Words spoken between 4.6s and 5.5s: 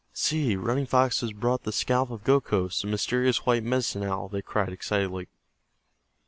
excitedly.